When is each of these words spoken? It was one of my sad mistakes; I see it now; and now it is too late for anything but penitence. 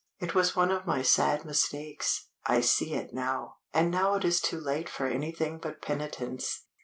It 0.19 0.33
was 0.33 0.55
one 0.55 0.71
of 0.71 0.87
my 0.87 1.03
sad 1.03 1.45
mistakes; 1.45 2.25
I 2.47 2.61
see 2.61 2.95
it 2.95 3.13
now; 3.13 3.57
and 3.71 3.91
now 3.91 4.15
it 4.15 4.25
is 4.25 4.41
too 4.41 4.59
late 4.59 4.89
for 4.89 5.05
anything 5.05 5.59
but 5.59 5.79
penitence. 5.79 6.63